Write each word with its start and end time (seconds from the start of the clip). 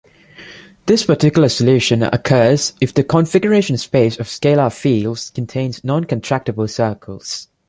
This 0.87 1.05
particular 1.05 1.47
solution 1.47 2.01
occurs 2.01 2.73
if 2.81 2.91
the 2.91 3.03
configuration 3.03 3.77
space 3.77 4.19
of 4.19 4.25
scalar 4.25 4.73
fields 4.73 5.29
contains 5.29 5.83
non-contractible 5.83 6.71
circles. 6.71 7.49